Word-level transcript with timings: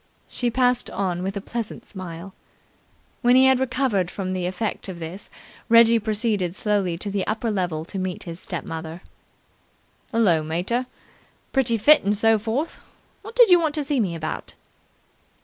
She 0.27 0.49
passed 0.49 0.89
on 0.89 1.21
with 1.21 1.37
a 1.37 1.41
pleasant 1.41 1.85
smile. 1.85 2.33
When 3.21 3.35
he 3.35 3.45
had 3.45 3.59
recovered 3.59 4.09
from 4.09 4.33
the 4.33 4.47
effect 4.47 4.89
of 4.89 4.97
this 4.97 5.29
Reggie 5.69 5.99
proceeded 5.99 6.55
slowly 6.55 6.97
to 6.97 7.11
the 7.11 7.27
upper 7.27 7.51
level 7.51 7.85
to 7.85 7.99
meet 7.99 8.23
his 8.23 8.39
step 8.39 8.63
mother. 8.65 9.03
"Hullo, 10.11 10.41
mater. 10.41 10.87
Pretty 11.51 11.77
fit 11.77 12.03
and 12.03 12.17
so 12.17 12.39
forth? 12.39 12.79
What 13.21 13.35
did 13.35 13.51
you 13.51 13.59
want 13.59 13.75
to 13.75 13.83
see 13.83 13.99
me 13.99 14.15
about?" 14.15 14.55